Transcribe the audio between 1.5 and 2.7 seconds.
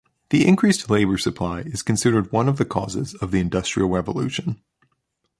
is considered one of the